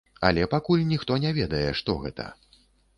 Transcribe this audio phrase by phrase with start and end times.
[0.29, 2.31] Але пакуль ніхто не ведае, што гэта.